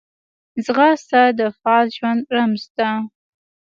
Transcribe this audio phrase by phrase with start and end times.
[0.65, 2.89] ځغاسته د فعال ژوند رمز ده